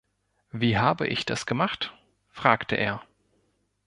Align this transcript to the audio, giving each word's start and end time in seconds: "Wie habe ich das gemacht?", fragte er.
"Wie 0.51 0.79
habe 0.79 1.05
ich 1.05 1.27
das 1.27 1.45
gemacht?", 1.45 1.93
fragte 2.31 2.75
er. 2.75 3.03